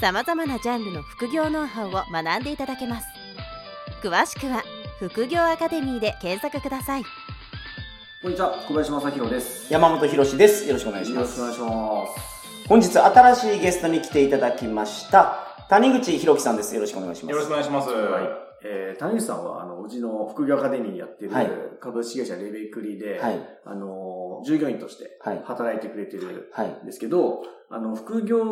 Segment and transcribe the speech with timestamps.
[0.00, 3.08] さまざまなジャンルの副業ノウハウを学んでいただけます
[4.00, 4.62] 詳しくは
[5.00, 7.02] 「副業アカデミー」で検索ください
[8.22, 9.72] こんにちは、小林正宏です。
[9.72, 10.66] 山本博です。
[10.66, 11.38] よろしくお願いします。
[11.38, 12.14] よろしくお願いしま
[12.64, 12.68] す。
[12.68, 15.66] 本日新しいゲストに来ていただきました。
[15.68, 16.74] 谷口博樹さんです。
[16.74, 17.30] よろしくお願いします。
[17.30, 17.90] よろしくお願いします。
[17.90, 18.24] はい。
[18.64, 23.38] えー、谷口さんは、あの、うちの副業アカデミーやってるはい株式会社レベクリで、はい。
[23.64, 24.07] あの、
[24.44, 25.42] 従業員としてはい。
[25.44, 26.80] 働いてくれてるはい。
[26.82, 28.42] んですけど、あの、副業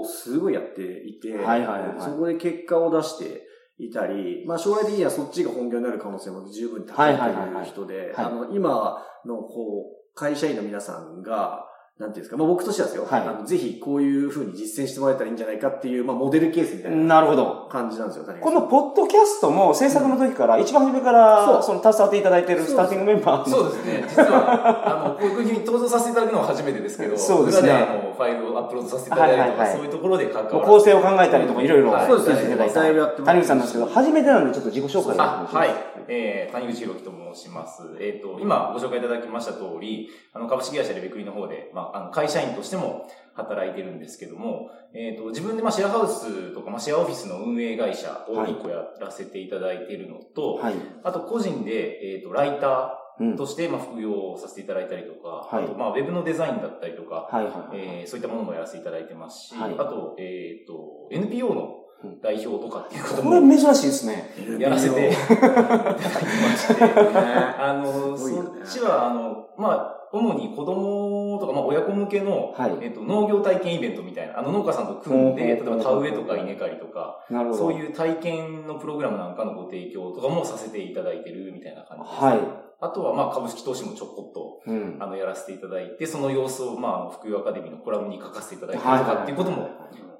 [0.00, 3.46] をすごいやっていて、はいはいはいそこで結果を出して
[3.78, 11.66] いたり、まあ将来的にはそっちが本業になる可能性も十分高いとはいう人で、はいあの、今のこう、会社員の皆さんが、
[12.02, 13.20] なんていうんですか、まあ僕としてはですよ、はい。
[13.20, 17.68] あのぜひこういう風に実践してもらえたらいいんじゃないかっていう、まあモデルケースみたいななるほど。
[17.70, 21.62] 感じなんですよ、このポッドキャストも制作の時から、一番初めから、そう。
[21.62, 23.48] その携わっていただいているスターティングメンバー。
[23.48, 24.04] のそうですね。
[24.08, 27.70] 実は、あの、こういう風に登場させていただくのは初めてですけど、そうですね
[28.12, 35.92] の、ファイルをアップロードさせていただいたりとか、はいはいはいそういうところで関わら構成を考えたりとかいろいろはいそうですねさせていただいます谷口さんなんですけど、初めてなんでちょっと自己紹介をあ、はい。
[36.08, 37.82] えー、谷口博樹と申します。
[38.00, 50.74] えっ、と、今ご紹介いただきました通り、あの、株式会社レベクリの方で、まあ、あの、会社員としても働いてるんですけども、えっ、と、自分で、まあ、シェアハウスとか、まあ、シェアオフィスの運営会社を一個やらせていただいているのと、はい。
[51.04, 53.01] あと、個人で、えっ、と、ライタうんー
[53.36, 57.52] として、まあ、副業をさせていただいたりとか、はいあと、まあ、ウェブのデザインだったりとか、はいはい。
[57.74, 61.82] えーそういったものもやらせていただいてますし、はいあと、えっ、と、NPO の
[62.20, 64.30] 代表とかっていうことこれも珍しいですね。
[64.58, 66.08] やらせていただきま
[66.56, 66.84] して、
[67.58, 72.72] あの、ねそっちは、あの、まあ、主に子供とか、まあ、親子向けの、はい。
[72.82, 77.24] えっ、と、農業体験イベントみたいな、あの農家さんと組んで、例えば田植えとか稲刈りとか。
[77.52, 82.24] そういう体験のプログラムなんかのご提供とかもさせていただいてるみたいな感じです。
[82.24, 82.71] はい。
[82.82, 84.96] あとは、まあ、株式投資もちょこっと、うん。
[85.00, 89.68] あの、やらせていただいて、その様子を、まああの、副業アカデミーのコラムに書かせていただいてるとかっていうことも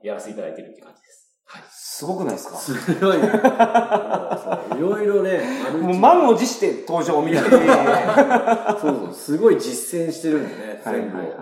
[0.04, 1.34] やらせていただいてるっていう感じです。
[1.44, 1.62] はい。
[1.68, 2.56] すごくないですか？
[2.56, 3.16] すごい。
[4.78, 5.40] いろいろね、
[5.80, 7.56] もう満を持して登場を見られて。
[7.56, 11.20] はそうそう、すごい実践してるんでね、いはい全部を。
[11.20, 11.32] はい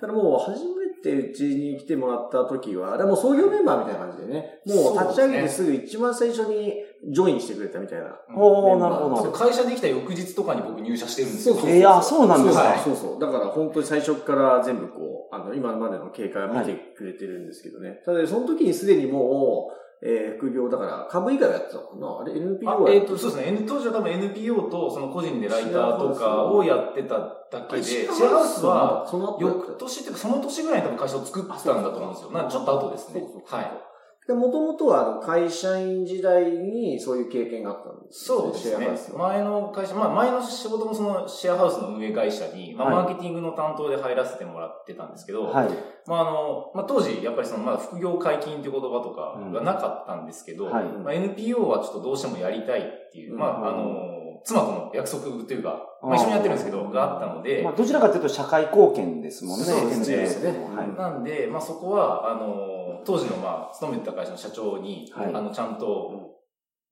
[0.00, 6.72] ただもう初めてうちに来てもらった時は、でも創業メンバーみたいな感じでね、もう立ち上げてすぐ一番最初に
[7.08, 8.14] ジョインしてくれたみたいな。
[8.36, 9.32] おー、なるほど。
[9.32, 11.54] 会社できた翌日とかに僕入社してるんですよ。
[11.54, 12.62] そうそういや、そうなんですか。
[12.62, 13.20] はいそうそう。
[13.20, 18.02] だから本当に最初から全部こう、あの、今までの経過を見てくれてるんですけどね。
[18.04, 23.48] ただその時にすでにもう、えー、副業だから株以外はやってたのかなあれ NPO はあえっ、と、そうですね。
[23.48, 29.06] N 当時は多分 NPO とその個人でライターとかをやってただけで、シェアハウスは、
[29.38, 32.30] 翌年っていうかその年ぐらいに多分会社を作ったんだと思うんですよ。
[32.30, 33.20] なちょっと後ですね。
[33.20, 33.89] そうそうそうはい。
[34.26, 45.68] で、もともとはあの会社員時代にそういう経験があったんですそうですね前の会社、まあ前の仕事もそのシェアハウスの運営会社に、まあはいマーケティングの担当で入らせてもらってたんですけど、はい。
[46.06, 50.84] まああの、まあ当時やっぱりそのまだ副業解禁っていう言葉とかがなかったんですけど、はい。
[50.84, 59.64] まあ、NPO はちょっとどうしてもやりたいっていう、まああの、妻との約束というか、まあ一緒にやってるんですけど、があったのでまあ、、どちらかというと社会貢献ですもんね。
[59.64, 60.94] そうですねってはい。
[60.96, 65.34] なんで、まあそこは、あの、当時のまあ勤めてた会社の社長に、はい。
[65.34, 66.36] あの、ちゃんと、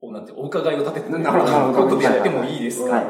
[0.01, 3.05] おなんて、お伺いを立てて、なるほどこういうことやってもいいですか、はい。
[3.05, 3.09] っ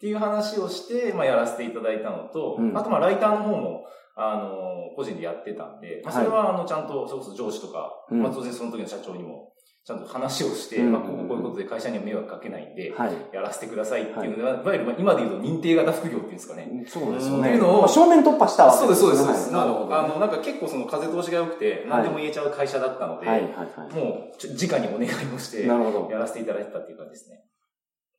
[0.00, 2.76] ていう話をして、まあ、やらせていただいたのと、うん。
[2.76, 3.84] あと、まあ、ライターの方も、
[4.16, 8.22] あの、個人でやってたんで、まあ、それは、あの、ちゃんと、それこそ上司とか、うん。
[8.22, 9.52] まあ、当然その時の社長にも、
[9.84, 13.12] ちゃんと話をして、うんまあ、こうこういうことで会社には迷惑かけないんで、はい。
[13.32, 16.84] やらせてくださいっていうのが、い、わゆる、まあ今で言うと認定型副業っていうんですかね。
[16.86, 17.48] そうですよね。
[17.48, 19.54] っていうのをまあ正面突破したわけそうです、そうです、そうです。
[19.54, 23.94] はいなるほどねあの、なんか結構その風通しが良くて、何でも言えちゃう会社だったので、はいはいはい。
[23.94, 25.66] もう、ちょ直にお願いをして。
[25.66, 25.74] や
[26.18, 27.44] らせていただいてたっていう感じですね。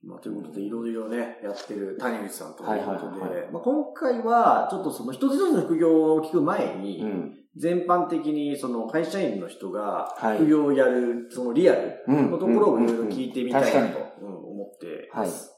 [0.01, 7.35] まあ、ということで、いろいろね、やってる谷口さんということで、はいはいはいまあ、今回は、ちょっとその一つ一つの副業を聞く前に、うん。
[7.57, 12.31] 全般的にその会社員の人がはい副業をやる、そのリアルうん。
[12.31, 15.51] のところをいろいろ聞いてみたいなと思ってはいます。。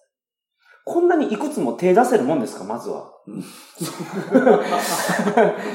[0.86, 3.12] こんなにいくつも手出せるもんですか、まずは？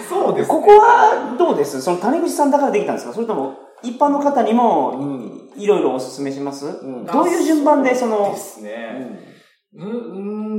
[0.08, 1.80] そうです、ここはどうです？
[1.80, 3.12] その谷口さんだからできたんですか？
[3.14, 5.04] それとも一般の方にもう
[5.58, 6.66] んいろいろお勧めします？
[6.66, 7.06] うん。
[7.06, 9.20] どういう順番でそので、すね。
[9.74, 9.92] うん、う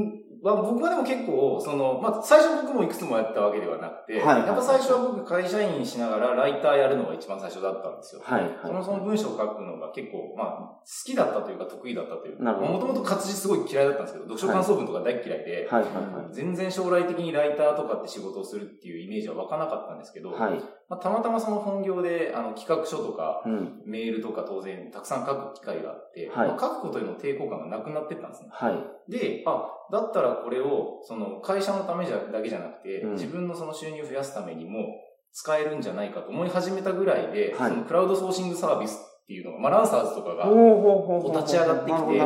[0.02, 4.48] ん、まあ、僕はでも結構、その、まあ、最初僕もいくつもやったわけではなくて、はいはい。
[4.48, 8.22] やっぱ最初は僕会社員しながらライターやるのが一番最初だったんですよ。
[8.24, 8.58] はい。
[8.64, 12.74] そもそも文章を書くのが結構、まあ、好きだったというか得意だったというか、なるほど。
[12.74, 15.90] もともと活字すごい嫌いだったんですけど、読書感想文とか大嫌いで、はいは
[16.30, 16.34] い。
[16.34, 20.62] 全然将来的にライターとかって仕事をするっていうイメージは湧かなかったんですけど、はい。
[20.90, 20.98] はい。
[20.98, 23.82] まあ、たまたまその本業であの企画書とか、うん。
[23.86, 28.50] メールとか当然たくさん書く機会があって、はいまあ書くことへの抵抗感がなくなってったんですね。
[28.52, 29.12] はい。
[29.12, 34.88] で、あ、だったらこれを、その会社のためじゃだけじゃなくて、うん自分のその収入を増やすためにも
[35.34, 42.22] 使えるんじゃないかと思い始めたぐらいで、はいそのクラウドソーシングサービスっていうのが、まあ、ランサーズとかが、ほう立ち上がってきて。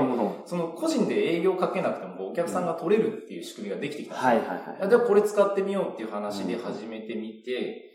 [0.46, 4.90] その個人で営業かけなくてもお客さんが取れるっていう仕組みができてきたんですよはいはいはい。
[4.90, 7.91] じゃあこれ使ってみようっていう話で始めてみて、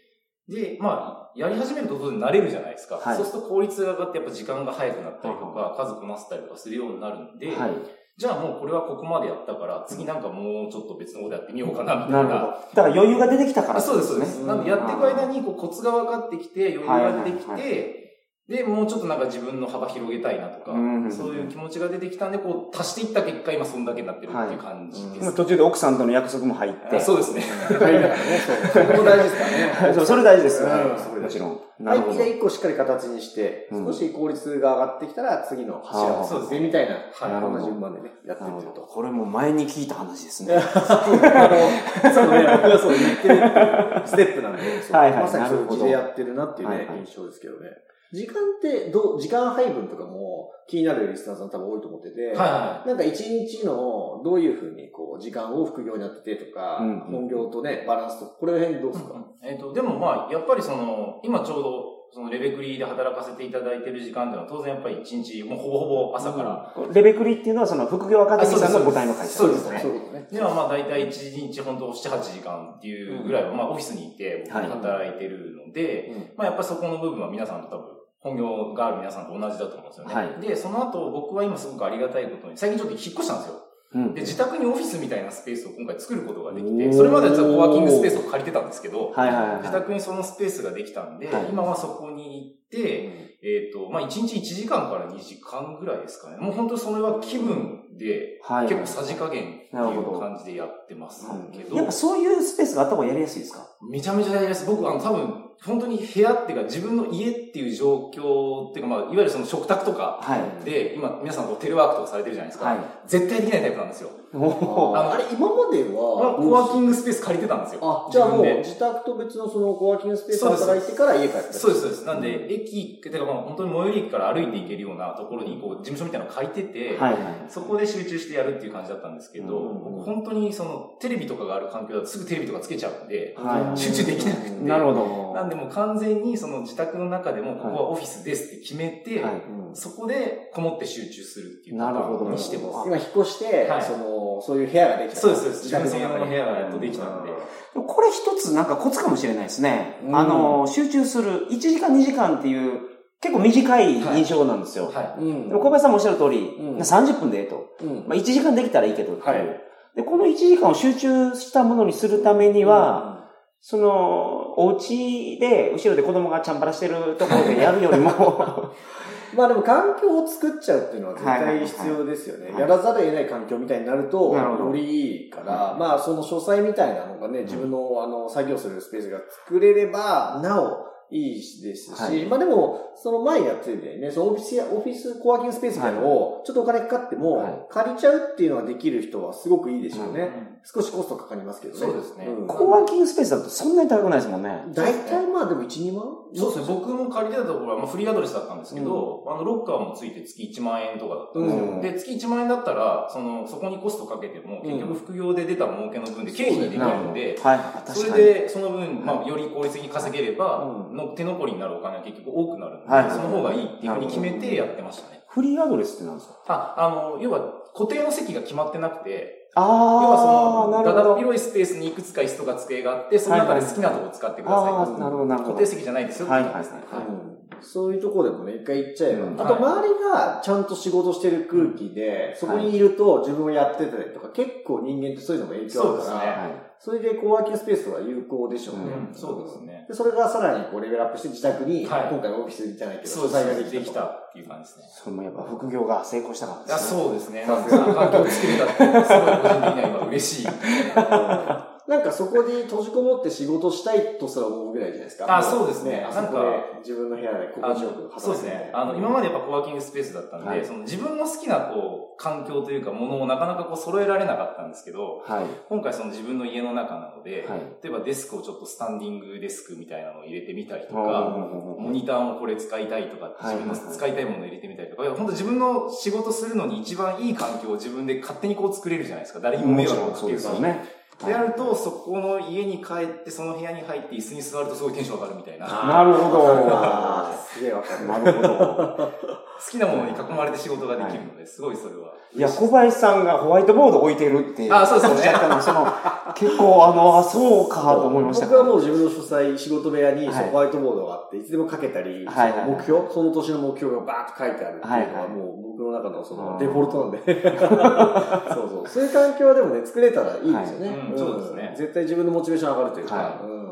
[0.48, 2.96] で、まあ、やり始めると当然慣れるじゃないですか。
[2.96, 7.70] はいそうすると効率が上がってやっぱ時間が早くなったりとか、数こなせたりとかするようになるんで、はい。
[8.16, 12.22] じゃあもうこれはここまでやったから、次なんかもうちょっと別のことやってみようかな、みたいな。
[12.22, 12.52] なるほど。
[12.74, 14.46] だから余裕が出てきたからあそうです、そうでねす。
[14.46, 18.05] なんでやっていく間にこうコツが分かってきて、余裕が出てきはいて、
[18.48, 25.34] で、もうちょっとなんか自分の幅広げたいなとかうん、そういう気持ちが出てきたんで、こう足していった結果、今そんだけになってるっていう感じです。
[25.34, 26.96] 途中で奥さんとの約束も入って。
[26.96, 27.40] あそうですね。
[27.40, 28.38] 入りながらね、
[28.72, 28.84] そう。
[28.84, 29.50] そこも大事ですから
[29.88, 29.94] ね。
[29.94, 30.68] そう、それ大事ですよ。
[30.68, 31.60] うんはいそれ大事もちろん。
[31.80, 32.26] なはい、じゃあ。
[32.26, 38.80] 一個しっかり形にして、うん少し効率が上がってきたら、次の柱をそうですねみたいな、はいこんな順番でね、やってなると。
[38.80, 40.54] これも前に聞いた話ですね。
[40.62, 44.62] そうね、僕がそう言ってるっていうステップなんで、
[44.92, 47.85] はいはいまさにそういうなるほど字でやってるなっていうね、はいはい印象ですけどね。
[48.12, 59.48] 時間って、どう、時間配分とかも気になるリスナーさん多分多いと思ってて、はいはなんか一日のどういうふうにこう時間を副業にやっててとか、うん本業とね、バランスとか、これら辺どうですか、い。
[59.48, 69.78] えっと、でもまあ、やっぱりその、今ちょうど、そのレベクリで働かせていただいてる時間っていうのは当然やっぱり一日、もうほぼほぼ朝から、レベクリっていうのはその副業アカデミーさんの母体の会社そうですね。
[69.80, 70.28] そういうことね。
[70.30, 74.66] ではまあ大体1日本当7、8時間っていうぐらいはまあオフィスにいて僕はい。
[74.68, 76.32] 働いてるので、うん。
[76.36, 77.95] まあやっぱそこの部分は皆さんと多分
[78.26, 80.14] 本業がある皆さんと同じだと思うんですよね。
[80.14, 83.54] はいで、その後僕は今すごくありがたいことに、最近ちょっと引っ越したんですよ。
[83.94, 89.56] うんで、自宅にオフィスみたいなスペースを今回作ることができて、それまでは実はコワーキングスペースを借りてたんですけど、はいはいはい。
[89.58, 96.36] 自宅にそのスペースができたんで、はい今はそこに行って、えっ、と、まあ1日1時間から2時間ぐらいですかね。
[96.38, 103.60] もう本当にそれは気分で、はい結構さじ加減っていう感じでやってますけど、やっぱそういうスペースがあった方がやりやすいですか？
[103.88, 104.66] めちゃめちゃやりやすい。
[104.66, 110.64] 僕、あの、多分、本当に部屋っていうか、自分の家っていう状況っていうか、まあ、いわゆるその食卓とかはい。
[110.64, 112.66] で、今、皆さんこうテレワークとかされてるじゃないですか。
[112.66, 112.78] はい。
[113.06, 114.10] 絶対できないタイプなんですよ。
[114.34, 117.80] あのあれ、今までまあは、コワーキングスペース借りてたんですよ。
[117.82, 122.04] あ、じゃあもう自宅と別のそのコワーキングスペースで働いてから家帰ってそうです、そうです。
[122.04, 127.22] なんで、駅、てかまあ本当に最寄り駅から歩いて行けるようなところに、こう、事務所みたいなの借りてて、はいはい。
[127.48, 134.64] そこで集中してやるっていう感じだったんですけど、うん僕本当にその、テレビとかがある環境だとすぐテレビとかつけちゃうんで、はい集中できなくて。
[134.64, 135.32] なるほど。
[135.46, 139.34] なんでもう完全にその自宅の中でも、ここはオフィスですって決めて、はい。
[139.34, 142.88] うんそこでこもって集中するっていうなるほどにしてます。
[142.88, 145.20] 今引っ越して、はいその、そういう部屋ができた。
[145.20, 145.64] そうです、そうです。
[145.64, 146.32] 自分専用の部。
[146.32, 147.30] 屋がやっとできたんで。
[147.30, 150.00] でもこれ一つなんかコツかもしれないですね。
[150.04, 152.80] うんあの、集中する1時間2時間っていう
[153.20, 154.86] 結構短い印象なんですよ。
[154.86, 157.66] はうんでも小林さんもおっしゃる通り、うん30分でええと。
[157.82, 159.60] うんまあ、1時間できたらいいけどっていうはい
[159.96, 163.16] で、この1時間を集中したものにするためには、
[163.60, 168.10] その、お家で、後ろで子供がチャンバラしてるところでやるよりも、
[169.36, 171.58] まあでも環境を作っちゃうっていうのは絶はいはいはい。
[171.58, 172.52] 対必要ですよね。
[172.52, 172.60] はい。
[172.60, 190.22] やらざるを得ない環境みたいになると、よりいいから、まあその書斎みたいなのがね、自分のあの作業するスペースが作れれば、なおいいですし、はいまあでも、その前やってるみたいにね、そのオフィスや、オフィスコワーキングスペースみたいなのを、ちょっとお金かかっても、はい借りちゃうっていうのができる人はすごくいいですよね。
[190.64, 190.66] い。
[190.66, 191.80] 少しコストかかりますけどね。
[191.80, 194.64] そうですねんコワーキングスペースだとそんなに高くないですもんね。
[194.72, 196.04] 大体まあでも1、2万？
[196.34, 196.74] そうですね。
[196.74, 201.64] 僕も借りてたところは、まあ、フリーアドレスだったんですけど、あの、ロッカーもついて月1万円とかだったんですよ。
[201.64, 208.24] うんで、月1万円だったら、その、そこにコストかけても、結局副業で出た儲けの分で経費にできるんで、はい、そ確かに。
[208.24, 215.20] れで、その分、まあ、より効率的に稼げれば、うんの手残りになるお金は結局多くなるんで、はいその方がいいっていうふうに決めてやってましたね。
[215.28, 216.34] フリーアドレスって何ですか？
[216.48, 217.40] あ、あの、要は
[217.74, 220.94] 固定の席が決まってなくて、あ要はそあ、の。
[220.94, 224.72] だだっ広いスペースにいくつか椅子とか机があって、その中で好きなとこ使ってください。
[224.72, 225.54] ああ、なるほど、なるほど。
[225.54, 226.28] 固定席じゃないですよ。
[226.28, 229.26] はいはいうんそういうところでもね、一回行っちゃえば。
[229.28, 238.82] うんあと、周りがちゃんと仕事してる空気で、そこにいると自分をやってたりとか、結構人間ってそういうのも影響あるから、そうですねはいそれでコワーキングスペースは有効でしょうね。
[239.08, 243.78] うんそうですねで、それがさらにこうレベルアップして自宅に、はい今回のオフィスじゃないけど、そう素材ができたと。
[243.78, 244.84] できたっていう感じですね。
[244.90, 247.00] それもやっぱ副業が成功したからいや、ですね。
[247.00, 247.44] そうですね。
[247.46, 250.46] さすが環境を作れたってすごい個人的には今嬉しい。
[251.88, 255.38] なんかそこに閉じこもって仕事したいとすら思うぐらいじゃないですか。
[255.38, 258.70] あそうですねあそこで自分の部屋で心地よく働くそうですね。
[258.72, 265.46] あの、今までやっぱコワーキングスペースだったんで、はいその自分の好きなこう、環境というかものをなかなかこう揃えられなかったんですけど、はい。
[265.68, 279.40] 今回その自分の家の中なので、はい例えばデスクをちょっとスタンディングデスクみたいなのを入れてみたりとか、はモニターもこれ使いたいとか、はい自分の使いたいものを入れてみたりとか、本当自分の仕事するのに一番いい環境を自分で勝手にこう作れるじゃないですか。
[279.40, 280.32] 誰にもも迷惑をかちろんそう。
[280.32, 280.95] ですよね。
[281.24, 285.66] でやると、そこの家に帰って、その部屋に入って椅子に座るとすごいテンション上がるみたいな。
[285.66, 288.06] なるほどすげえわかる。
[288.06, 289.12] なるほど。
[289.58, 292.12] 好きなものに囲まれて仕事ができるので、すごいそれは。
[292.34, 294.70] いや、小林さんがホワイトボード置いてるって。
[294.70, 295.86] あそうですねおっしゃったのその、
[296.34, 298.46] 結構あの、あ、そうかと思いました。
[298.46, 305.65] 僕はもう自分の書斎、仕事部屋にホワイトボードがあって、いつでも書けたり、目標、その年の目標がバーッと書いてあるっていうのはいははいもう
[305.96, 307.18] 中のそうんのデフォルトなんで。
[308.54, 308.88] そうそう。
[308.88, 310.88] そういう環境はでもね、作れたらいいですよね。
[310.88, 310.98] はい。
[311.10, 311.74] うんそうですね。
[311.76, 313.66] 絶対自分のモチベーション上がるというか、はうん。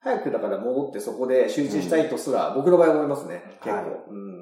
[0.00, 3.76] 早くだから戻ってそこで集中したいとすら、僕の場合思いますね、結構。
[3.76, 4.40] はいうん。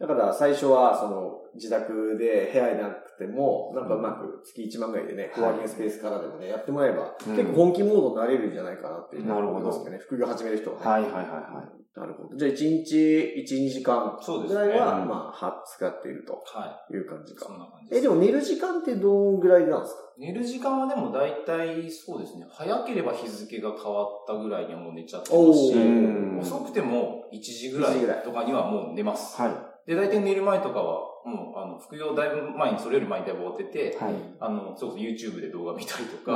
[0.00, 7.36] だから最初はその自宅で部屋になくても、なんかうまく月1万ぐらいでね、コワーキングスペースからでもね、やってもらえば、うん。
[7.36, 9.98] 結構本気モードになれるんじゃないかなっていうなるほど思いますけどね。
[9.98, 10.86] 副業始める人はね。
[10.86, 11.79] はいはいはいはい。
[11.96, 12.36] なるほど。
[12.36, 14.16] じゃあ1日1、2時間
[14.46, 17.36] ぐらいは、うんまあ、は使っているとはいう感じい。
[17.36, 17.58] そんか。
[17.58, 17.98] な感じです。
[17.98, 20.00] え、でも寝る時間ってどんぐらいなんですか？
[20.18, 29.40] 寝る時間はでも大体そうですね、早ければ日付が変わったぐらいにはもう寝ちゃってますし、うん遅くても1時ぐらい1時ぐらいとかにはもう寝ます。
[29.40, 29.88] はい。
[29.88, 34.14] で、大体寝る前とかは、もう、あの、副業だいぶ前に、それより前にだいぶ終わってて、はい。
[34.40, 36.32] あの、それこそ YouTube で動画見たりとか、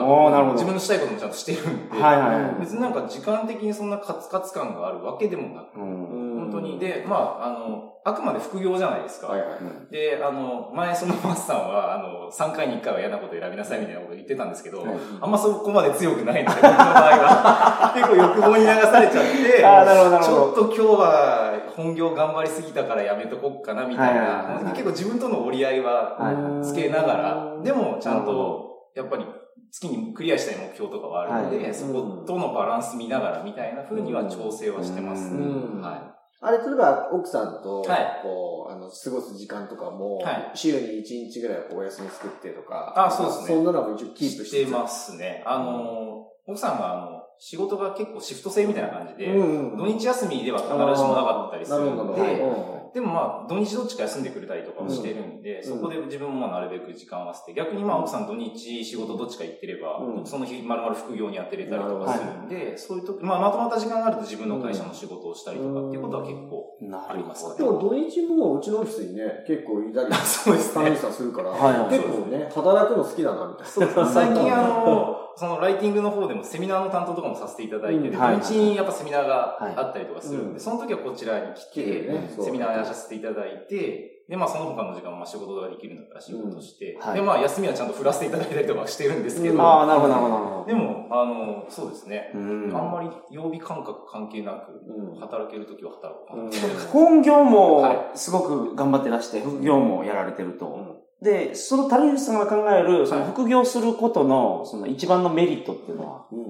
[0.53, 2.55] 自分のしたいこともちゃんとしてるんで、はいはいはい。
[2.61, 6.51] 別になんか時間的にそんなカツカツ感があるわけでもなく、うん。
[6.51, 6.79] 本当に。
[6.79, 9.29] で、まあ、あの、あくまで副業じゃないですか。
[9.29, 9.93] はいはい。
[9.93, 17.93] で、あの、前そのマスさんは、あの、3回に1回は嫌なこと選びなさいみたいなこと言ってたんですけど、はいあんまそこまで強くないので、僕の場合は。
[17.97, 20.45] 結構欲望に流されちゃって、ああ、なるほどなるちほど。
[20.45, 29.27] ょっと今日は本業頑張りすぎたからやめとこっかなみたいな、結構自分との折り合いはつけながら、でもちゃんと、やっぱり
[29.71, 31.75] 月にクリアしたい目標とかはあるので、はい。
[31.75, 35.43] そことのバランス見ながらみたいな風には調整はしてますね。
[35.43, 35.81] うん。
[35.81, 38.21] はあれ、例えば奥さんと、はい。
[38.23, 40.51] こう、あの、過ごす時間とかも、はい。
[40.55, 43.47] 週に1日ぐらいお休み作ってとか、あそうですね。
[43.49, 44.29] そんなのも一応キい。
[44.29, 45.17] ープしてます。
[45.17, 45.43] ね。
[45.47, 52.85] あの、奥さんがあの、仕事が結構シフト制みたいな感じで、うん土日休みでは必ずしもなかったりするなるほど、なるんで。
[52.95, 55.65] でもまあ、土日どっちか休んでくれたりとかもしてるんで、ん。
[55.65, 60.25] そこで自分もまあなるべく時間を合わせて、逆にまあ奥さん土日仕事どっちか行ってれば、うん。
[60.27, 70.85] その日丸々副業に当てれたりとかするんで、そういう時、まあまとまった時間があると自分の会社の仕事をしたりとかっていうことは結構なありますでも土日もうちのオフィスにね、結構いたり、 そうですね。
[70.85, 71.89] 管理さんするから、はいはい。
[71.89, 73.67] 結構ね、働くの好きだな、みたいな。
[73.67, 74.07] そうですね。
[74.07, 78.37] 最近あの、 そのライティングの方でもセミナーの担当とかもさせていただいてて、うんはい。
[78.37, 82.11] 土日にやっぱセミナーがあったりとかするんで、うんその時はこちらに来来て
[82.41, 87.15] セミナーやらせていただいて、で、まあその他の時間はまあ仕事ができるんだったら仕事して、うんはい。
[87.17, 92.31] で、まあ休みはちゃんと振らせていただいたりとかしてるんですけど、ああ、なるほどなるほどなるほでも、あの、そうですね。
[92.33, 92.41] ど。
[92.41, 92.77] うん。
[92.77, 96.59] あんまり曜日感覚関係なく、うん働ける時は働こうかなって。
[96.91, 101.04] 本業も はすごく頑張ってらして、副業もやられてると。
[101.25, 106.45] うんで、その谷口さんが考える、その副業することの、その一番のメリットっていうのは、うんうん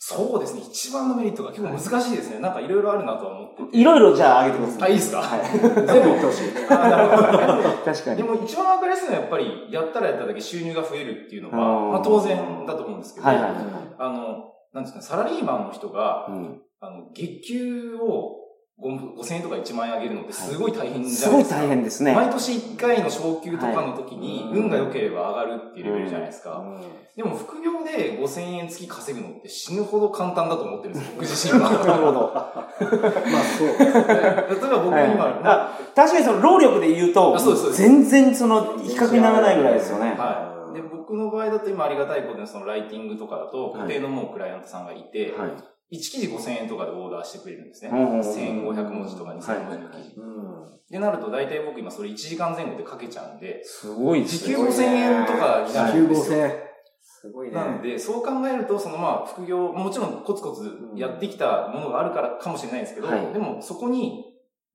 [0.00, 0.62] そうですね。
[0.62, 2.38] 一番のメリットが結構難しいですね。
[2.38, 3.78] なんかいろいろあるなとは思ってて。
[3.78, 4.92] いろいろじゃあ挙げてくださあ、い。
[4.92, 5.18] いいですか？
[5.20, 5.40] はい。
[5.50, 6.52] 全部言ってほしい。
[7.84, 8.16] 確かに。
[8.16, 13.52] でも一番わかりやすいのはやっぱり、やったらやっただけ収入が増えるっていうのあーは、まあ当然だと思うんですけど、はいはいはい。
[13.98, 18.37] あの、なんですかね、サラリーマンの人が、うんあの、月給を
[18.80, 21.60] 5000円とか1万円上げるのってすごい大変じすごいゃないですか。
[21.62, 22.14] 大変ですね。
[22.14, 26.58] 毎年1回の昇給とかの時にはい運が良ければ上がるっていうレベルじゃないですか。
[26.58, 26.80] うん
[27.18, 31.70] でも副業で5000円月稼ぐのって死ぬほど簡単だと思ってるんですよ、僕自身は。
[31.84, 32.30] なるほど。
[32.32, 33.90] まあそうですね。
[33.90, 40.14] 例えば僕はい今、あ確かにその労力で言うとう全然その比較にならないぐらいですよね。
[40.16, 40.76] はい。
[40.76, 45.50] で、僕の場合だと今ありがたいことにそのライティングとかだと、はい固定のもうクライアントさんがいて、はい。
[45.92, 47.90] 1記事5000円とかでオーダーしてくれるんですね。
[47.92, 50.14] うんうんうん1500文字とか2000文字の記事。
[50.16, 50.48] うん
[50.90, 54.64] でなると大体僕今それ1時間前後で書けちゃうんで、すごいです時給ね。
[54.64, 56.38] 5000円とかにな時給るんですよ。
[56.38, 56.68] 5000。
[57.20, 57.54] すごいね。
[57.54, 64.24] なんで、そう考えると、そのまあ、副業、もちろんコツコツやってきたものがあるからかもしれないんですけど、はいでもそこに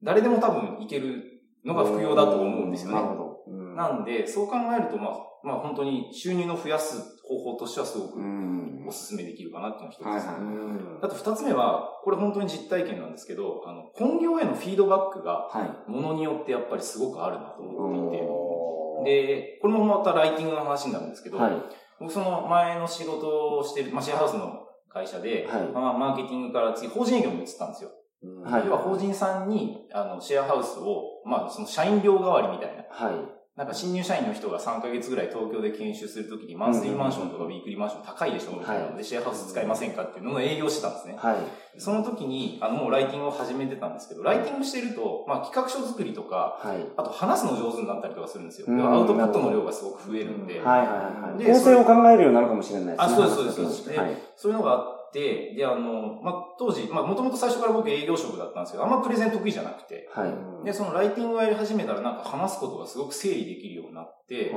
[0.03, 1.23] 誰でも多分いける
[1.65, 3.07] のが副業だと思うんですよねなる。
[3.07, 3.23] ほど。
[3.47, 10.45] うんなんで、そう考えると、まあ、まあ本当に収入の増やす方法としてはすごくうんお勧めできるかなっていうのが一つですね。
[10.45, 15.91] はいはいあと二つ目は、これ本当に実体験なんですけど、あの、本業へのフィードバックが、はい。
[15.91, 21.53] ものによってやっぱりすごくあるなと思っていて、おーで、これもまたライティングの話になるんですけど、はい。
[21.99, 27.91] 僕その前の仕事をしてる、まあ、シェアハウスの会社で、はいまあ、マーケティングから次、法人営業に移ったんですよ。
[28.23, 32.83] うんはい要は法人さんに、あの、シェアハウスを、まあ、その社員寮代わりみたいな。
[32.89, 33.15] はい。
[33.55, 38.53] なんか新入社員の人が3ヶ月ぐらい東京で研修するときに、マンスリーマンションとかウィークリーマンション高いでしょ？
[38.53, 41.13] みたいなので、シェアハウス使いませんかっていうのを営業してたんですね。
[41.19, 41.79] はい。
[41.79, 46.83] その時に、あの、もうライティングを始めてたんですけど、ライティングしてると、まあ、企画書作りとか、はい。
[46.97, 48.67] あと話すの上手になったりとかするんですよ。
[48.69, 50.87] アウトプットの量がすごく増えるんで、うんはいはい
[51.33, 51.43] はい。
[51.43, 53.13] で構成を考えるようになるかもしれないですね。
[53.13, 54.17] あそうですそうですはい。
[54.35, 60.65] そういうのがあって、で、あの、まあ、当時、まあ、もともと最初から僕営業職だったんですけど、あんまプレゼン得意じゃなくて、はい。
[60.65, 64.51] で、そのライティングをやり始めたらなんか話すことがすごく整理できるようになって、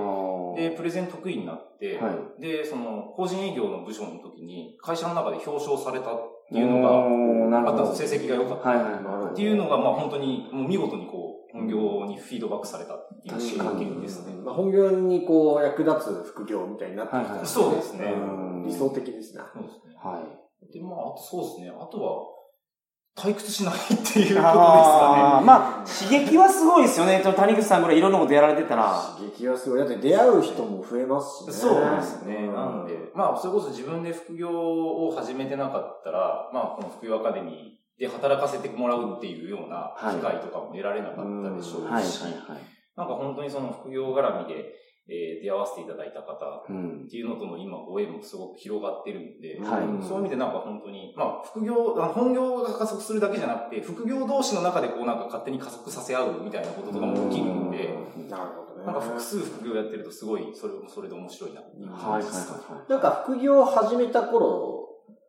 [0.57, 2.41] で、プレゼン得意になって、はい。
[2.41, 7.69] で、その、法人営業の部署の時に、会社の中で表彰されたっていうのが。
[7.69, 8.09] あったんですよ。
[8.09, 8.69] 成績が良かった。
[8.71, 9.33] はいはいなるほどはい。
[9.33, 14.35] っていうのが、まあ本当に、もう見事にこう、本業にフィードバックされたっていう確かに経験ですね。
[14.45, 18.17] まあ、本業にこう、役立つ副業みたいになってきたら、はいはいそうですねう
[18.63, 19.43] ん理想的ですね。
[19.55, 19.95] そうですね。
[20.03, 20.46] はい。
[20.73, 21.71] で、まあ、あとそうですね。
[21.71, 22.37] あとは、
[23.17, 27.23] 退屈しないっていうことですあかーまあ、刺激はすごいですよね。
[27.23, 29.17] 谷口さんぐらいいろんなことやられてたら。
[29.19, 29.79] 刺激はすごい。
[29.79, 31.53] だって出会う人も増えますしね。
[31.53, 32.35] そうですね。
[32.35, 42.63] うんなんで、まあ、それこそ自分で副業を始めてなかったら、まあ、この副業アカデミーで働かせてもらうっていうような機会とかも得られなかったでしょうし、はいはいはい。
[42.97, 44.75] なんか本当にその副業絡みで、
[45.09, 46.35] えー出会わせていただいた方
[46.69, 47.09] うんっ。
[47.09, 57.95] ていうのとの今ご縁もすごく広がってるんで、はいそういう意味でなんか本当に、まあ副業、あの本業が加速するだけじゃなくて、副業同士の中でこうなんか勝手に加速させ合うみたいなこととかも起きるんで、
[58.29, 58.87] なるほどね。
[58.87, 62.75] なんか複数副業やってるとすごい、それもそれで面白いなっていうはいはい感じですか。
[62.75, 62.91] はい。
[62.91, 64.89] なんか副業を始めた頃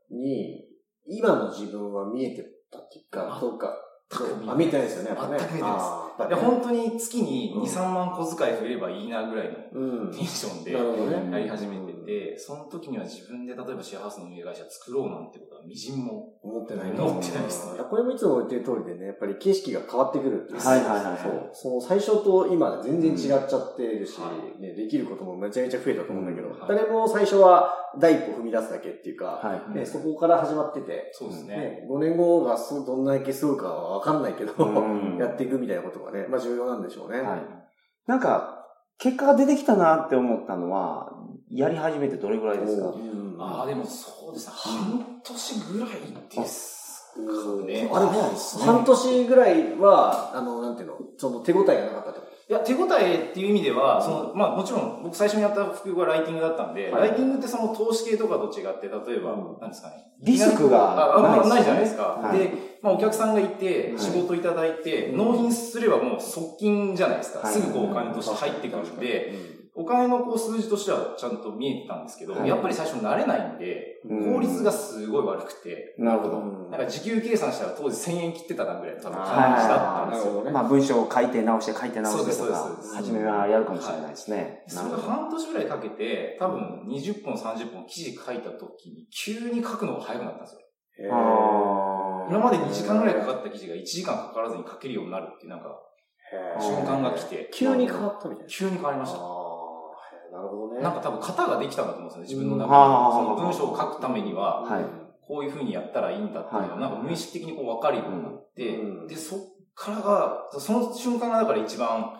[0.09, 0.65] に、
[1.05, 3.75] 今の自分は見えてたっていうか、そうか。
[4.09, 5.37] あ、見えてないですよね、やっぱね。
[5.39, 10.11] 全く見えてないですあーやっいや、ぱりね本当に月にうん2、3万小遣い増えればいいなぐらいのうん。
[10.11, 10.71] テンションで。
[10.73, 16.31] やり始めてて、その時には自分で例えばシェアハウスの運営会社作ろうなんてことはみじんも。
[16.41, 20.59] 思ってない思ってないですねこれもいつも言ってる通りでね、やっぱり景色が変わってくるっていう。
[20.59, 21.49] はいはいはいはいそう。
[21.53, 24.17] その最初と今で全然違っちゃってるし、
[24.59, 29.77] ね、できることもめちゃめちゃ増えたと思うんだけど、うん誰も最初は第一歩踏み出すだけっていうか、はい。
[29.77, 31.57] ね、そこから始まってて、そうですね。
[31.57, 37.21] ね、5年後がそうどんだけすごいかはわかんないけど、うん やっていくみたいなことがね、まあ重要なんでしょうね。
[37.21, 37.41] はい。
[38.07, 38.57] なんか、
[38.99, 41.06] 結果が出てきたなって思ったのは、
[41.51, 42.87] やり始めてどれぐらいですか？
[42.87, 43.35] うん。
[43.39, 44.53] ああ、でもそうですね。
[44.55, 47.21] 半年ぐらいですか
[47.65, 47.89] ね。
[47.91, 48.05] あれ、
[48.65, 59.59] 半年ぐらいは、あの、なんていうの、その手応えがなかったってこいや、手応えっていう意味では、その、まあもちろん、僕最初にやった副業がライティングだったんで、はいライティングってその投資系とかと違って、例えば、うん。
[59.59, 59.95] なんですかね？
[60.21, 61.49] リスクがああないね。
[61.49, 62.03] ないじゃないですか。
[62.03, 62.39] はい。
[62.39, 67.39] で、まあお客さんがいては、い仕事いただいて、うん納品すればもう速金じゃないですか。
[67.39, 67.53] はい。
[67.53, 69.33] すぐこうお金として入ってくるんで、
[69.79, 76.41] お金のこう数字としてはちゃんと見えてたんですけど、はいやっぱり最初慣れないんで、うん効率がすごい悪くて、なるほど。
[76.71, 80.43] なんか時給計算したら当時1000円切ってたなぐらいの多分はい感じだったんですよ。
[80.43, 80.51] ね。
[80.51, 84.63] まあ文章を書いて直して書いて直してそうですとかそうです、初めはやるかもしれないですね。
[84.67, 90.61] それが半年ぐらいかけて、多分20本30本記事書いた時に、急に書くのが早くなったんですよ。
[92.29, 95.69] 今まで2時間ぐらいかかった記事が1時間かからずに書けるようになるっていうなんか、
[96.33, 97.49] へー瞬間が来て。
[97.53, 98.49] 急に変わったみたいな。
[98.49, 99.19] 急に変わりました。
[100.31, 100.81] なるほどね。
[100.81, 103.13] なんか多分型ができたんだと思うんですよね、自分のうん中で。
[103.13, 104.85] その文章を書くためには、はい
[105.27, 109.39] こういう風にやったらいいんだっていうのが、はいなんか無意識的にこう分かるようになって、うんで、そっ
[109.75, 112.13] からが、その瞬間がだから一番、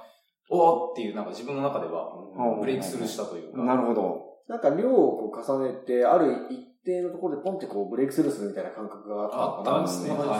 [0.49, 3.63] おーっていう、なんか自分の中では、うんブレイクスルーしたというか。
[3.63, 4.27] なるほど。
[4.49, 10.39] なんか量をこう重ねて、ある一定のところでポンってこうブレイクスルーするみたいな感覚があったのかなあったんですねはいはい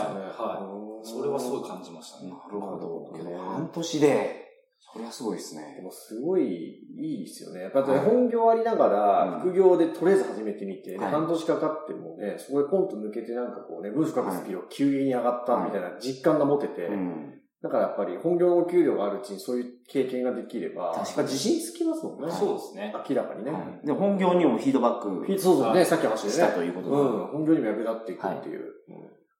[1.00, 2.30] ですねそれはすごい感じましたね。
[2.30, 3.12] なるほど。
[3.16, 4.47] けどね半年で、
[4.80, 5.80] それはすごいですでね。
[5.82, 7.62] もすごいいいですよね。
[7.62, 17.34] やっぱ本業ありながうんら、副業でとりあえず始めてみて、はい半年かかってもね、そこでポンと抜けてなんかこうね、文章書くスピードが急激に上がったみたいな実感が持てて、うん。
[17.60, 22.32] だからやっぱり本業のお給料があるうちにそういう経験ができれば、確かに自信つきますもんね。
[22.32, 22.94] そうですね。
[23.08, 23.50] 明らかにね。
[23.50, 26.34] はいで、本業にもフィードバックそうそうね、はいさっきの話でね。
[26.34, 28.72] したということでうん、本業にも役立っていくっていう。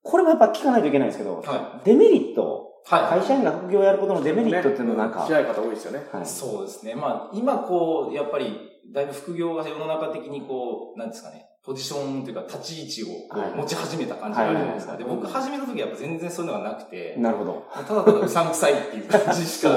[0.01, 3.19] これもやっぱ聞かないといけないんですけど、はデメリット、はい。
[3.19, 6.07] 会社員が副業をやることのデメリットっていうのはなんか、知らない方多いですよね。
[6.11, 6.95] はいそうですね。
[6.95, 8.57] まあ、今こう、やっぱり、
[8.93, 14.93] だいぶ副業が世の中的にこう、なんですかね、ポジションというか立ち位置を持ち始めた感じがあるじゃないですか。
[14.93, 17.67] はいで、僕始めた時はやっぱ全然そういうのがなくて、なるほど。
[17.71, 19.69] ただただうさんくさいっていう感じしか。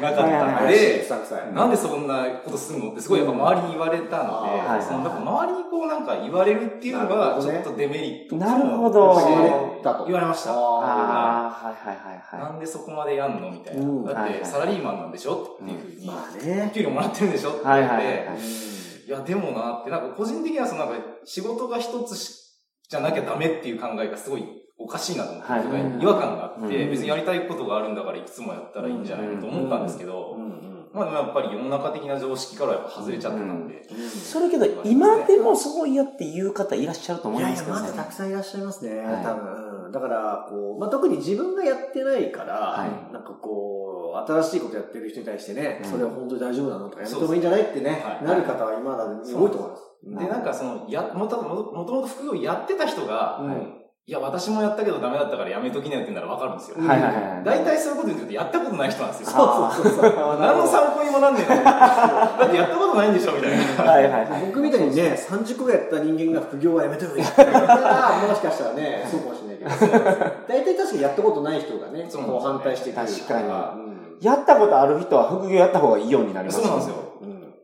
[0.00, 1.04] なかったので。
[1.52, 10.04] なんでそんなことすんのってすごいやっぱ周りに言われたのうんで、はいその周りにこうなんか言われるっていうのがちょっとデメリットなるほど言われたと。
[10.04, 10.52] 言われました。
[10.52, 13.82] はいはいはいはなんでそこまでやんのみたいな。
[13.82, 16.70] うんだってサラリーマンなんでしょっていうふうに。
[16.70, 17.62] 給料もらってるんでしょってい。
[17.62, 18.28] 言われて、
[19.12, 20.94] や、でもなって、なんか個人的にはそのなんか
[21.24, 22.42] 仕事が一つし
[22.88, 24.44] じゃなきゃダメっていう考えがすごい
[24.78, 25.62] おかしいなと思って、はい。
[26.02, 26.90] 違和感があって、うん。
[26.90, 30.36] 別にやりたいことがあるんだからいくつもやったらいいんじゃないのと思ったんですけど、
[30.92, 37.96] まあでもやっぱり世の中的な常識からやっぱ外れちゃってたんで、それけど、今でもそうやって言う方いらっしゃると思いやいや、いますけどね。
[37.96, 38.04] まだ。
[38.04, 38.98] たくさんいらっしゃいますね。
[38.98, 39.24] はい。
[39.24, 39.84] 多分。
[39.86, 39.92] うん。
[39.92, 43.12] だから、こう、まあ、特に自分がやってないから、はい。
[43.12, 45.90] なんかこう、新しいことやってる人に対してね、うん。
[45.90, 48.24] それは本当に大丈夫なのとかやめてもいいんじゃないってね、はい。
[48.24, 49.82] なる方は今だに多いと思います。
[50.04, 56.76] で、なんかその、や、もともともと副業やってた人が、うんいや、私もやったけどダメだったからやめときなよって言うならわかるんですよ。
[56.78, 57.44] はいはいはい。
[57.44, 59.26] 大体そういうこと言うとやったことない人なんですよ。
[59.30, 60.38] そうそうそうそう。
[60.42, 63.92] 何の参考にもなんねえのだってやったことないんでしょみたいな。
[63.92, 64.46] はいはいはい。
[64.46, 69.94] 僕みたいにね、30個ぐらいやった人間が副業はやめてもいいって言ったら、もしかしたらね、そうかもしれないけど、
[70.48, 76.96] 大体確かにやったことない人がね、そうこう反対してくる確かにうんやったことある人は副業やった方がいいようになりますそうなんですよ。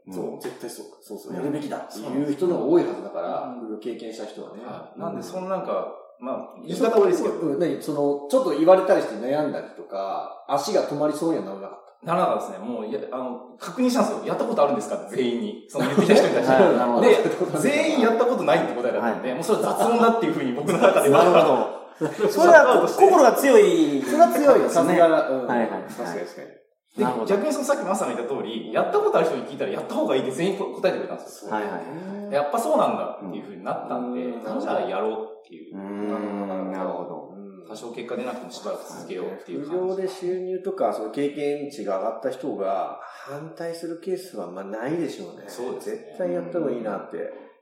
[0.07, 0.98] うん、そう、絶対そうか。
[1.01, 4.62] そうそう、やるべきだっていう人の方が多いはずだから、経験した人はね。
[4.64, 7.83] はいなんで、そのなんか、まあ、言いそ方悪いですけど、うん、何？
[7.83, 12.66] その、ちょっと言われたりして悩んだりとか、足が止まりそうにはならなかっならなかったですね。
[12.66, 14.26] もう、いや、あの、確認したんですよ。
[14.26, 15.66] やったことあるんですか全員に。
[15.68, 16.52] その言ってきた人に対して。
[16.54, 21.24] はいなるほどで、全員やったことないって答えだったんで、もうそれは雑音だっていうふうに僕の中では。
[21.24, 21.78] なるほど。
[22.31, 24.00] それは心が強い。
[24.02, 24.11] た。
[24.11, 25.28] それは強いよ、さすが。
[25.28, 25.46] うん。
[25.46, 26.58] はいはい確かに確かに。
[26.96, 31.53] で逆にそのさっきマスターが言った通り、やったことある人に聞いたらやった方がいいって全員答えてくれたんですよ。
[31.53, 34.61] はいはいやっぱそうなんだっていうふうになったんで、うん。
[34.61, 35.77] じゃあやろうっていう。
[35.77, 35.81] う。
[35.81, 37.35] ん、なるほど。
[37.35, 37.68] うん。
[37.68, 39.96] 多少結果出なくてもしばらく続けようっていう副感じ。
[39.96, 43.87] 業で収入とか、その経験値が上がった人が反対す。
[43.87, 45.44] るケースはまあないでしょうね。
[45.48, 45.90] そうです。
[45.90, 47.16] ね絶対やった方がいいなって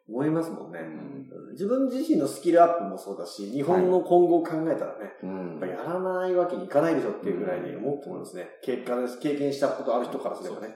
[0.09, 0.51] 思います。
[0.51, 0.81] もんね。
[0.81, 8.47] うん自分自身のスキルアップもそうだし、日本の今後を考えたらね、うんやっぱやらないわけにいかないでしょっていうぐらいに思うと思いますね。
[8.63, 9.19] 結果です。
[9.19, 10.69] 経験したことある人からすればね。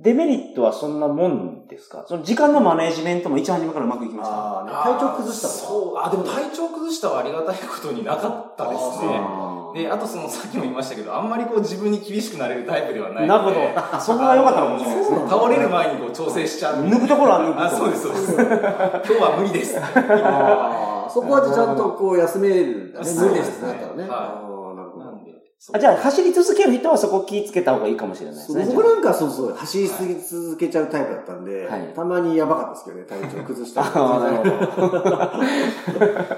[0.00, 2.04] デメリットはそんなもんですか？
[2.06, 5.48] その時間のマネージメントも一番初めからうまくいきましたああ、ね、体調崩した。
[5.48, 9.20] そう、あ、でも体調崩したはありがたいことになかったですね。
[9.70, 13.74] あで、あとその、さっきも言いましたけど、あんまりこう自分に厳しくなれるタイプではないなるほので。
[13.92, 14.00] ど。
[14.00, 15.18] そこが良かったかもしれないですね。
[15.28, 16.76] 倒れる前にこう調整しちゃう。
[16.84, 18.32] 抜くところは抜くあ、そうです、そうです。
[18.34, 19.78] 今日は無理です。
[19.78, 24.02] ああ、そこはちゃんとこう休める無理ですってなったらね。
[24.02, 24.14] はいあ
[24.72, 25.04] あ、なるほど。
[25.04, 25.32] なんで。
[25.74, 28.64] あじゃあ、走り続ける人はそこ気ぃつけた方がいいかもしれないですね。
[28.74, 35.30] 僕なんかそうそう、走り続けちゃうタイプだったんで、はいたまにやばかったですけどね、体調崩したりああ、なるほど。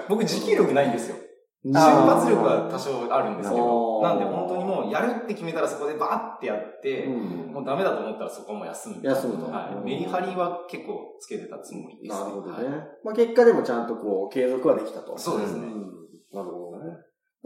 [0.08, 1.16] 僕持久力ないんですよ。
[1.62, 9.00] 瞬発力は多少あるんですけど、なんで本当にもうやるって決めたらそこでバーってやって、うんもうダメだと思ったらそこはもう休む。
[9.02, 9.84] 休むとはい。
[9.84, 12.64] メリハリは結構つけてたつもりです、なるほどね。
[12.64, 15.18] はいまあ結果でもちゃんとこう、継続はできたと。
[15.18, 15.70] そうですねん
[16.32, 16.69] なるほどね。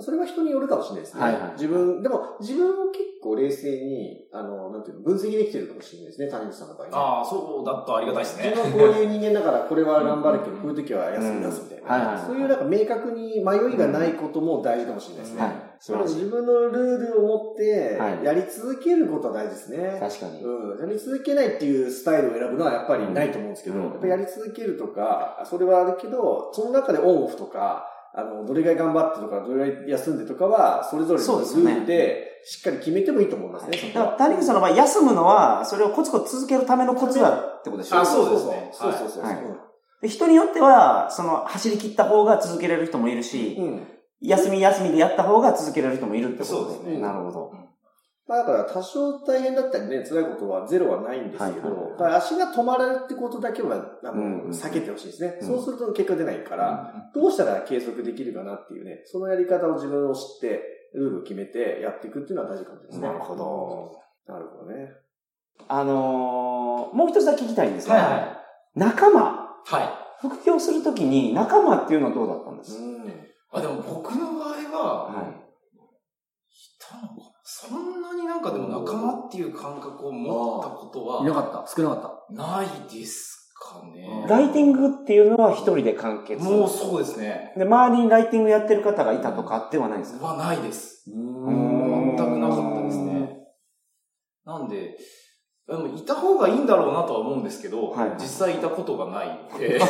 [0.00, 1.22] それは人によるかもしれないですね。
[1.22, 6.92] はいはい自分、でも自分を結構冷静に、あの、なんていうの、分析できてるかもしれないですね、谷口さんの場合ね。
[6.94, 8.50] ああ、そうだとありがたいですね。
[8.50, 11.84] 自分はこういう人間だから、これは頑張るけど、こういう時は休みますみたいな。
[11.84, 15.42] うんはいはいはいそういうなんか明確に迷いがないことも大事かもしれないですね。
[15.42, 15.52] はい。
[15.78, 16.14] 素晴らしい。
[16.16, 19.98] 自分のルールを持ってはい、やり続けることは大事ですね。
[20.00, 20.42] 確かに。
[20.42, 37.98] うん、やり続けないっていうスタイルを選ぶのはやっぱりないと思うんですけど、うんやっぱりやり続けるとか、それはあるけど、その中でオンオフとか、あの、どれぐらい頑張ってとか、どれぐらい休んでとかは、それぞれのルールで、しっかり決めてもいいと思いますね、そこはだから、谷口さんの場合、休むのは、それをコツコツ続けるためのコツだってことでしょ？
[37.98, 38.70] あそうですね。
[38.72, 39.24] そうそうそうそう。
[39.24, 39.36] はい。
[40.02, 43.86] で人によっては、その、走り切った方が続けれる人もいるし、うん。
[44.20, 46.98] 休み休みでやった方が続けれる人もいるってことそうですね。
[47.00, 47.52] なるほど。
[48.26, 55.38] まあだから多少大変だったりね、辛いことはゼロはないんですけど、はいはい足が止まるってことだけは、あの、うん避けてほしいですね。
[55.42, 63.06] うんそうすると結果出ないから、どうしたら継続できるかなっていうね、そのやり方を自分を知って、ルールを決めてやっていくっていうのは大事かもしれないですね。
[63.08, 63.92] なるほど。
[64.26, 64.92] なるほどね。
[65.68, 68.38] あのーもう一つだけ聞きたいんですが、はいはい。
[68.76, 69.20] 仲間、
[69.64, 70.26] はい。
[70.26, 72.82] 副業するときに仲間っていうのはどうだったんですか、
[73.52, 75.43] あ、でも僕の場合は、はい
[77.56, 84.26] そんなになんかでも仲間っていう感覚を持ったことは、いなかった少なかっないですかね。
[84.28, 87.52] ライティングっていうのは一人で完結もうそうですね。
[87.56, 90.26] で、周りにライティングやってる方がいたとかではないんですか？
[90.26, 91.04] はないです。
[91.04, 91.10] た。
[91.12, 93.38] ん全くなかったですね。
[94.44, 94.96] なんで、
[95.68, 99.78] でもいた方がいいんだろうなとは思うんですけど、はい実際いたことがないので。
[99.78, 99.86] 一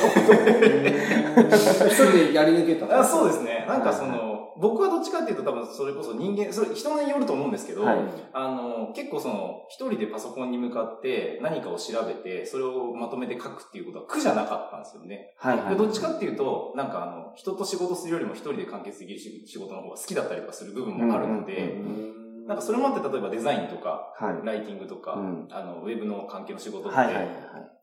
[1.94, 3.64] 人でやり抜けたあそうですね。
[3.66, 7.98] なんかその、僕はどっちかっていうと多分それこそ人間、それ人によると思うんですけど、はい
[8.32, 15.34] あの、結構その、一人でパソコンに向かって何かを調べて、それをまとめて書くっていうことは苦じゃなかったんですよね。
[15.38, 15.68] はいはい。
[15.70, 22.14] でどっちかっていうと、なんかあの、人と仕事するよりも一人で完結できる仕仕事の方が好きだったりとかする部分もあるので、うん
[22.46, 24.46] なんかそれもあって例えばデザインとか、はい。
[24.46, 27.26] ライティングとか、うんあの、ウェブの関係の仕事って、はいはいはい。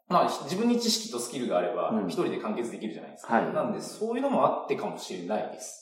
[0.07, 3.35] まあ、自分に知識とスキルがあればう、ん一人で完結できるじゃないですか。
[3.35, 5.80] はいなんで、そういうのもあってかもしれないです。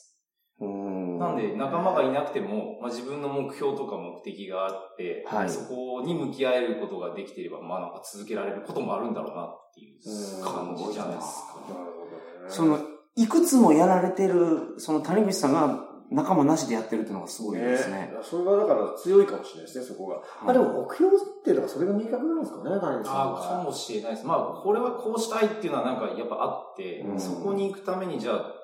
[0.60, 11.60] うんなんで、仲間がいなくても、まあ、自分の目標とか目的があって、はいそこに向き合えることができていれば、まあ、なんか続けられることもあるんだろうなっていう感じじゃないですか。
[11.68, 12.48] なるほどね。
[12.48, 12.78] その、
[13.16, 17.96] いくつもやられてる、その谷口さんが仲間なしでやってるっていうのがすごいですね。
[17.96, 20.16] ねそれがだから強いかもしれないですね、そこが。
[20.42, 23.60] まあでも目標っていうのはそれが明確なんですかね、谷口さんあは。
[23.60, 24.26] あ、かもしれないです。
[24.26, 28.59] まあ、これはこうしたいっていうのはなんかやっぱあって、うんそこに行くためにじゃあ、い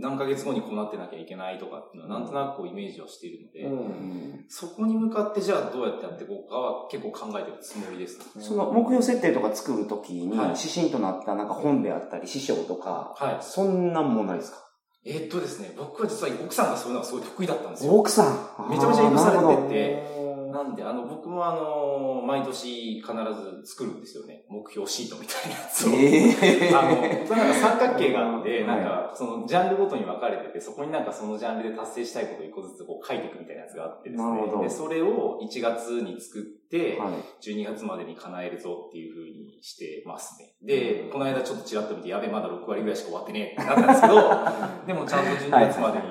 [0.00, 8.18] 何ヶ月後にこうなってなきゃいけないとかっていうのはなんとなくこうイメージをしているので、うんそこに向かってじゃあどうやってやっていこうかは結構考えてるつもりです。
[8.40, 13.38] その目標設定とか作るときに、はい指針となったなんか本であったり、師匠とか、はい。
[13.40, 14.58] そんなんもないですか？
[15.04, 17.92] えーっとですね、僕は実は奥さんがそういうのがすごい得意だったんですよ。
[17.94, 20.21] 奥さんめちゃめちゃ影響されてて
[20.52, 23.06] なんで、あの、僕もあの、毎年必
[23.64, 24.44] ず作るんですよね。
[24.48, 25.92] 目標シートみたいなやつを。
[25.92, 34.62] ええ あの、なんか三角形があって、はいなんか、そのジャンルごとに分かれてて、そこになんかそのジャンルで達成したいことを一個ずつこう書いていくみたいなやつがあってですね。
[34.62, 37.12] で、それを1月に作って、はい。
[37.42, 40.54] 12月までに叶えるぞっていう風にしてますね。
[40.62, 44.14] で、この間ちょっとちらっと見て、やべ、まだ6割ぐらいしか終わってねえってなったんですけど、
[44.86, 46.04] でもちゃんと12月までに、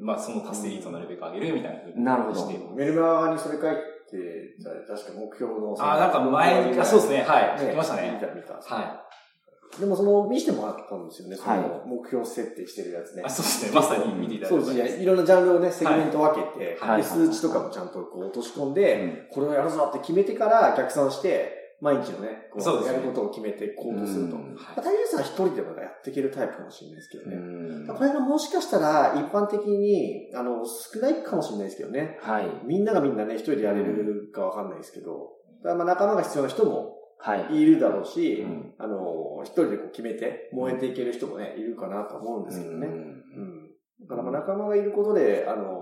[0.00, 3.74] まあその達成率をなるべく上げるみたいな風になるほどしてメルマガにそれ書い
[4.10, 5.76] て、じゃあ確か目標の。
[5.78, 7.58] あ、なんか前に、あそうですね、はい。
[7.58, 8.18] 聞きました見ね。
[8.20, 8.54] た見た。
[8.54, 9.06] は
[9.78, 13.24] でもその、見せてもらったんですよね、そはいの目標設定してるやつねい。
[13.24, 13.30] あ、。
[13.30, 13.72] そうですね。
[13.72, 15.02] まさに見ていただそうですね。
[15.02, 24.36] いろんなジャンルをね、セグメント分けて、はいで数値とかもちゃんとこう落とし込んで、うんこれをやるぞって決めてから逆算して、毎日のね、こうやることを決めて行動すると。
[24.36, 27.36] うんまあ谷口さん一人でもやっていけるタイプかもしれないですけどうね。
[27.36, 32.18] んこれがもしかしたら一般的に、あの、少ないかもしれないですけどね。
[32.20, 32.46] はい。
[32.66, 35.30] みんながみんなね、一人でやれるかわかんないですけど、
[35.62, 37.62] だからまあ仲間が必要な人もはい。
[37.62, 42.86] いるだろうし、うんあの、一人でこう決めて燃えていける人もね、いるかなと思うんですけどね。
[42.86, 43.70] うんうん。
[44.08, 45.79] だからまあ仲間がいることで、あの、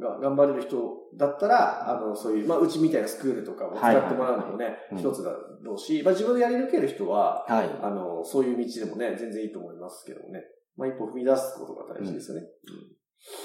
[0.00, 0.76] が頑張れる人
[1.16, 5.30] だったら、あの、そういう、まあ、うちみたいなスクールとかを使ってもらうのもね、いはい一つだ
[5.62, 7.70] ろうし、まあ、自分でやり抜ける人は、はい。
[7.82, 10.44] あの、そういう道でもね、全然いいと思いますけどね。
[10.76, 12.46] まあ、一歩踏み出すことが大事ですよね。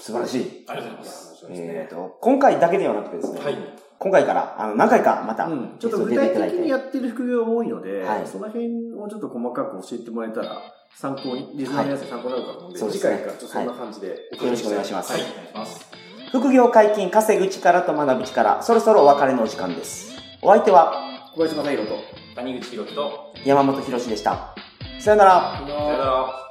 [0.02, 0.66] 素晴らしい。
[0.68, 1.36] ありがとうございます。
[1.36, 1.88] すえっね。
[1.90, 3.56] と、今回だけではなくてですね、はい。
[4.00, 10.62] 今回から、あの、何回かまた、うん、ちょっと具体的にやってる副業が多いので、はいその辺をちょっと細かく教えてもらえたら、
[10.96, 15.12] 参考に、リスナーのやつ参考になるかと思うんで、そうですね次回からちょっとそんな感じで、よろしくお願いします。
[15.12, 16.09] はい、お願いします。
[16.32, 20.14] 副業解禁、稼ぐ力と学ぶ力、そろそろお別れのお時間です。
[20.42, 20.94] お相手は
[21.34, 22.00] 小林正宏と、
[22.36, 24.56] 谷口博樹と、山本博史でした。
[25.00, 25.64] さよなら。
[25.66, 26.50] さよなら。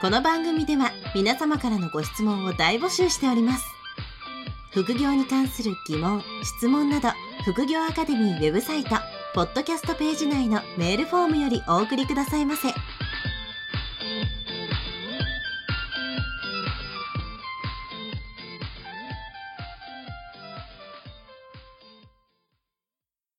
[0.00, 3.66] この番組では皆様からのご質問を大募集しております
[4.70, 7.10] 副業に関する疑問・質問など
[7.44, 8.96] 副業アカデミーウェブサイト
[9.34, 12.68] ポッドキャストページ内のメールフォームよりお送りくださいませ